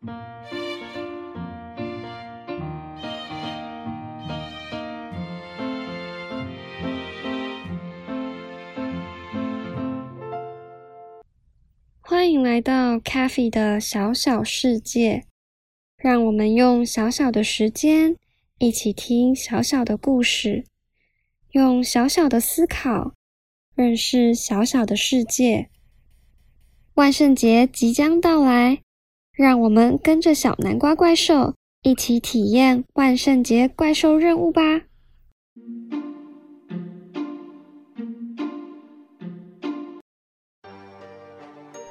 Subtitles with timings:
[0.00, 0.12] 欢
[12.32, 15.26] 迎来到 Cafe 的小小世界，
[15.98, 18.16] 让我们用小小的时间
[18.56, 20.64] 一起听小小的故事，
[21.50, 23.12] 用小小的思考
[23.74, 25.68] 认识小小的世界。
[26.94, 28.80] 万圣节即将到来，
[29.40, 34.82] 让我们跟着小南瓜怪兽一起体验万圣节怪兽任务吧！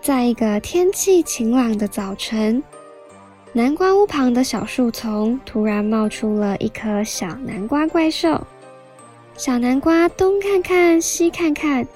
[0.00, 2.62] 在一个天气晴朗的早晨，
[3.52, 8.40] 南瓜屋旁的小树丛突然冒出了一颗小南瓜怪兽。
[9.36, 11.86] 小南瓜东看看西看看，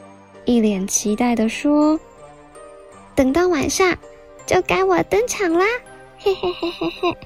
[0.45, 1.99] 一脸期待地说
[3.17, 3.97] ：“等到晚上，
[4.49, 5.67] 就该我登场啦！”
[6.19, 7.17] 嘿嘿嘿嘿嘿。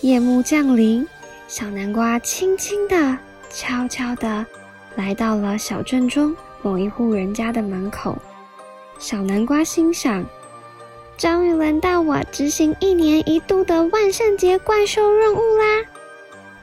[0.00, 1.06] 夜幕降临，
[1.46, 3.18] 小南瓜轻轻的、
[3.50, 4.44] 悄悄的
[4.96, 6.34] 来到了小镇中。
[6.62, 8.16] 某一户人家的门口，
[8.98, 10.24] 小南瓜心想
[11.18, 15.84] ：“终于轮到我执行一年一度的万圣节怪兽任务啦！”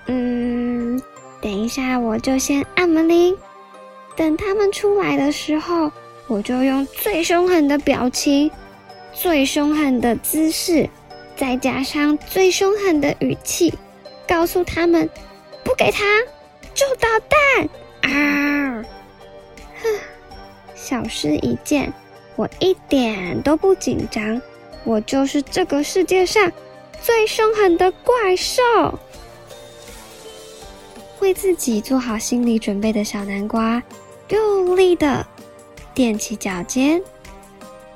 [0.08, 1.02] 嗯，
[1.42, 3.38] 等一下我就先按门铃，
[4.16, 5.92] 等他们出来的时候，
[6.30, 8.50] 我就用最凶狠的表情、
[9.12, 10.88] 最凶狠的姿势，
[11.36, 13.74] 再加上最凶狠的语气，
[14.28, 15.10] 告诉他们
[15.66, 16.02] ：“不给糖
[16.76, 17.70] 就捣蛋！”
[18.14, 18.86] 啊！
[19.82, 19.88] 哼，
[20.76, 21.92] 小事一件，
[22.36, 24.40] 我一点都不紧张。
[24.84, 26.52] 我就是这个世界上
[27.02, 28.62] 最凶狠的怪兽。
[31.20, 33.84] 为自己做好心理准备的小南瓜，
[34.30, 35.26] 用力的
[36.00, 37.02] 踮起脚尖，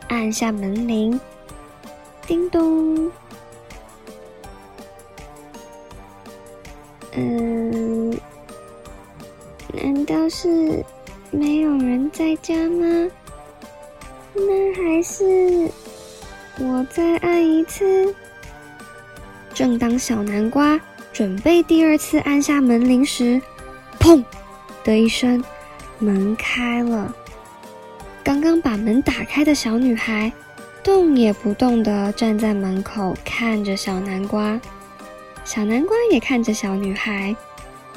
[0.10, 1.18] 按下门铃，
[2.28, 3.10] 叮咚。
[7.14, 8.12] 嗯，
[9.72, 10.84] 难道是？
[11.32, 13.10] 没有人在家吗？
[14.34, 15.72] 那还是
[16.60, 18.14] 我再按一次。
[19.54, 20.78] 正当小南瓜
[21.14, 23.42] 准备第二次按下门铃时，
[23.98, 24.22] 砰
[24.84, 25.42] 的一声，
[26.00, 27.16] 门开了。
[28.24, 30.32] 刚刚把门打开的小女孩
[30.82, 34.60] 动也不动地站在门口看着小南瓜，
[35.44, 37.36] 小南瓜也看着小女孩。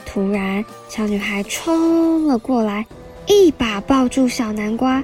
[0.05, 2.85] 突然，小女孩冲了过来。
[3.29, 5.03] 一把抱住小南瓜，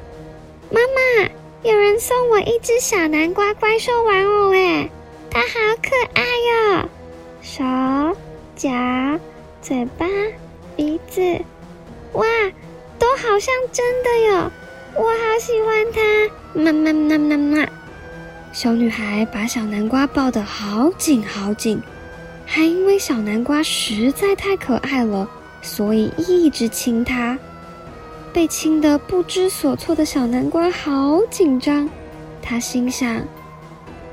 [0.71, 1.29] 妈妈，
[1.63, 4.89] 有人送我一只小南瓜怪兽玩偶哎，
[5.29, 5.49] 它好
[5.83, 6.89] 可爱哟，
[7.43, 7.65] 手、
[8.55, 8.71] 脚、
[9.61, 10.07] 嘴巴、
[10.77, 11.21] 鼻子，
[12.13, 12.25] 哇，
[12.97, 14.53] 都好像真的哟，
[14.95, 16.01] 我好喜欢它，
[16.61, 17.67] 妈妈妈妈妈。
[18.53, 21.81] 小女孩把小南瓜抱得好紧好紧，
[22.45, 25.27] 还因为小南瓜实在太可爱了，
[25.63, 27.39] 所以一直亲它。
[28.35, 31.89] 被亲得不知所措的小南瓜好紧张，
[32.43, 33.17] 他心想：“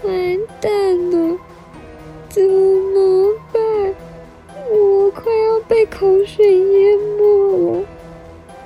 [0.03, 0.13] 完
[0.61, 0.71] 蛋
[1.11, 1.37] 了，
[2.29, 3.61] 怎么办？
[4.71, 7.85] 我快要被口水淹没了。”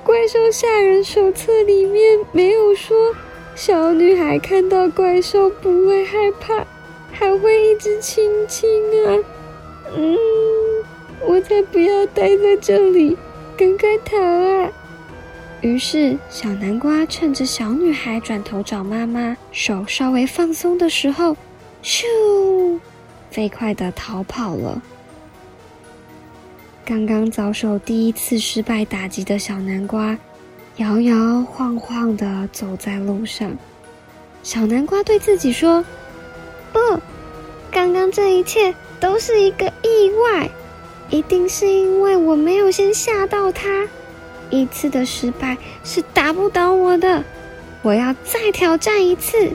[0.04, 2.94] 怪兽吓人手册里面没有说，
[3.54, 6.66] 小女孩看到怪兽不会害怕，
[7.10, 8.68] 还会一直亲亲
[9.06, 9.24] 啊！
[9.96, 10.14] 嗯，
[11.26, 13.16] 我才不要待在这里，
[13.56, 14.70] 赶快逃啊！
[15.62, 21.34] 于是，小南瓜趁着小女孩转头找妈妈，手稍微放松的时候，
[21.82, 22.04] 咻，
[23.30, 24.82] 飞快的逃跑了。
[26.86, 30.18] 刚刚遭受第一次失败打击的小南瓜，
[30.76, 33.50] 摇摇晃晃的走在路上。
[34.42, 35.82] 小南瓜对自己说
[36.74, 36.78] ：“不，
[37.70, 40.50] 刚刚这一切都是一个意外，
[41.08, 43.88] 一定是因为我没有先吓到他。”
[44.50, 47.24] 一次的失败是打不倒我的，
[47.80, 49.50] 我要再挑战一次。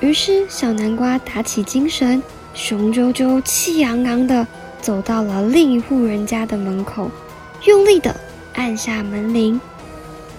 [0.00, 2.20] 于是，小南瓜打起精神，
[2.54, 4.44] 雄赳赳、气昂昂的
[4.84, 7.10] 走到了另一户人家的门口，
[7.64, 8.14] 用力的
[8.52, 9.58] 按下门铃，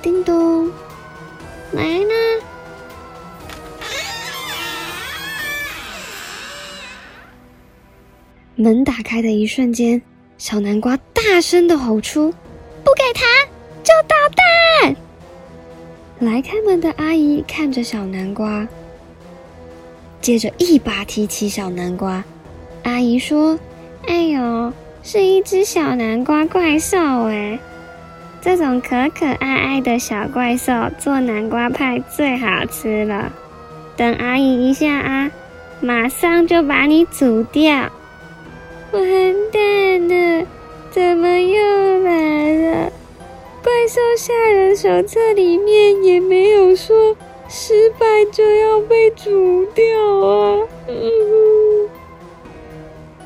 [0.03, 0.71] 叮咚，
[1.71, 2.13] 来呢。
[8.53, 9.99] 门打开的一瞬间，
[10.37, 12.31] 小南瓜大声的吼出。
[12.83, 13.27] 不给糖
[13.83, 14.95] 就捣蛋！
[16.19, 18.67] 来开门的阿姨看着小南瓜，
[20.21, 22.23] 接着一把提起小南瓜。
[22.83, 23.57] 阿姨说
[24.07, 24.71] ：“哎呦，
[25.03, 27.59] 是一只小南瓜怪兽哎！
[28.41, 33.31] 这种可可爱爱的小怪兽做南瓜派最好吃了。
[33.97, 35.31] 等阿姨一下啊，
[35.81, 37.89] 马上就把你煮掉。
[38.91, 39.01] 完
[39.51, 40.45] 蛋了，
[40.91, 42.91] 怎么又来了？
[43.63, 47.17] 怪兽吓人手册里面也没有说
[47.49, 49.83] 失败就要被煮掉
[50.19, 50.59] 啊。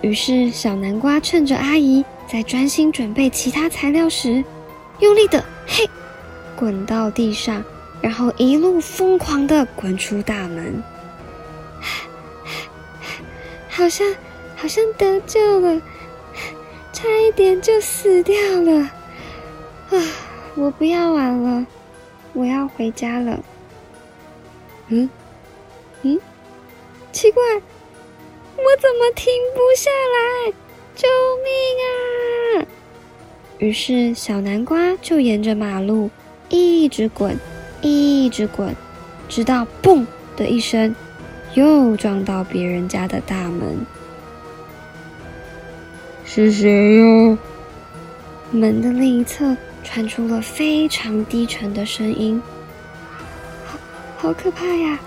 [0.01, 4.43] 于是小南瓜趁着阿姨在专心准备其他材料时，
[4.99, 5.89] 用力的嘿
[6.55, 7.63] 滚到地上，
[8.01, 10.81] 然后一路疯狂的滚出大门。
[13.69, 14.07] 好像
[14.55, 15.81] 好像得救了，
[16.91, 18.81] 差一点就死掉了
[19.89, 19.97] 啊！
[20.55, 21.65] 我不要玩了，
[22.33, 23.39] 我要回家了。
[24.89, 25.09] 嗯
[26.01, 26.19] 嗯，
[27.11, 27.41] 奇怪。
[28.55, 30.53] 我怎么停不下来？
[30.95, 31.07] 救
[31.43, 32.67] 命啊！
[33.57, 36.09] 于是小南瓜就沿着马路
[36.49, 37.37] 一直滚，
[37.81, 38.75] 一直滚，
[39.27, 40.05] 直到“嘣”
[40.35, 40.93] 的一声，
[41.53, 43.85] 又撞到别人家的大门。
[46.25, 47.37] 是谁呀？
[48.51, 52.41] 门的另一侧传出了非常低沉的声音，
[53.65, 53.77] 好，
[54.17, 54.99] 好可怕呀！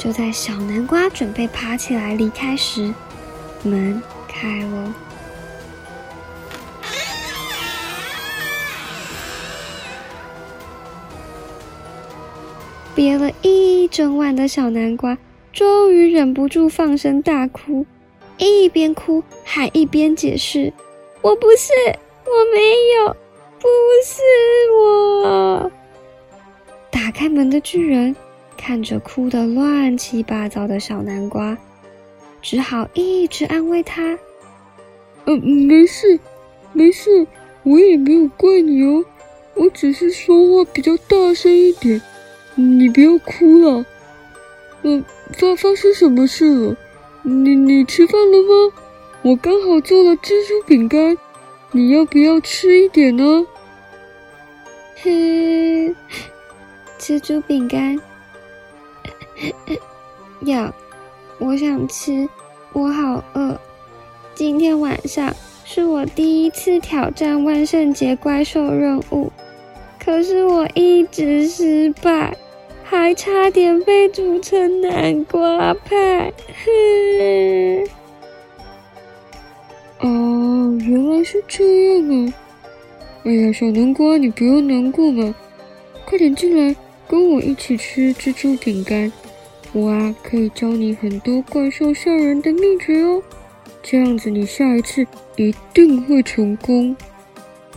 [0.00, 2.90] 就在小南瓜准备爬起来离开时，
[3.62, 4.94] 门开了。
[12.94, 15.18] 憋了一整晚的小南瓜
[15.52, 17.84] 终于忍不住放声大哭，
[18.38, 20.72] 一边哭还一边解释
[21.20, 21.72] ：“我不是，
[22.24, 22.60] 我没
[22.96, 23.14] 有，
[23.58, 23.68] 不
[24.02, 24.22] 是
[24.80, 25.70] 我。”
[26.90, 28.16] 打开门的巨人。
[28.60, 31.56] 看着哭得乱七八糟的小南瓜，
[32.42, 34.18] 只好一直安慰他
[35.24, 36.20] ：“嗯，没事，
[36.74, 37.26] 没事，
[37.62, 39.02] 我也没有怪你哦，
[39.54, 42.02] 我只是说话比较大声一点，
[42.54, 43.86] 你不要哭了。
[44.82, 45.02] 嗯，
[45.32, 46.76] 发发生什么事了？
[47.22, 48.74] 你你吃饭了吗？
[49.22, 51.16] 我刚好做了蜘蛛饼干，
[51.72, 53.46] 你要不要吃一点呢？”
[55.02, 55.94] 嘿，
[57.00, 57.98] 蜘蛛饼干。
[60.46, 60.72] 呀，
[61.38, 62.28] 我想吃，
[62.72, 63.58] 我好饿。
[64.34, 65.34] 今天晚上
[65.64, 69.30] 是我第一次挑战万圣节怪兽任务，
[70.02, 72.36] 可是我一直失败，
[72.82, 76.32] 还差点被煮成南瓜派。
[76.64, 77.88] 哼！
[80.08, 82.34] 哦，原来是这样啊！
[83.24, 85.34] 哎呀，小南瓜，你不要难过嘛，
[86.06, 86.74] 快点进来，
[87.06, 89.12] 跟我一起吃蜘蛛饼干。
[89.72, 93.22] 我啊，可以教你很多怪兽吓人的秘诀哦，
[93.82, 95.06] 这样子你下一次
[95.36, 96.96] 一定会成功。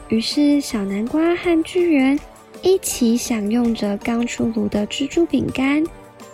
[0.09, 2.19] 于是，小南瓜和巨人
[2.63, 5.83] 一起享用着刚出炉的蜘蛛饼干，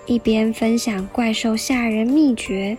[0.05, 2.77] 一边分享怪兽吓人秘诀。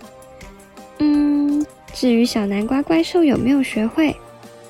[0.99, 4.15] 嗯，至于小南瓜怪兽有没有学会，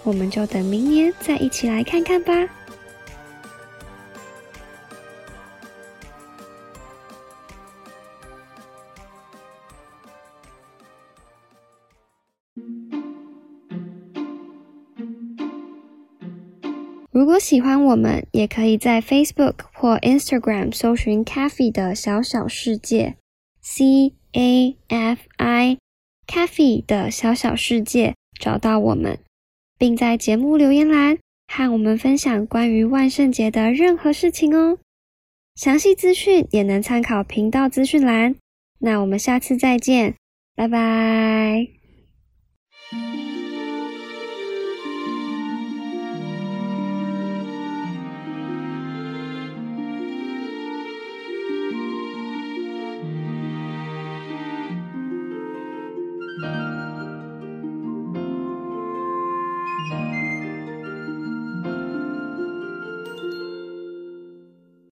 [0.02, 2.32] 我们就等明年再一起来看看吧。
[17.12, 23.16] 如果喜欢我们，也可以在 Facebook 或 Instagram 搜寻 “Cafe 的小小世界
[23.60, 29.18] ”（C A F I），Cafe 的小小世界找到我们，
[29.76, 31.18] 并在节目留言栏
[31.48, 34.78] 和我们分享关于万圣节的任何事情哦。
[35.56, 38.36] 详细资讯也能参考频道资讯栏。
[38.78, 40.14] 那我们下次再见，
[40.54, 41.79] 拜拜。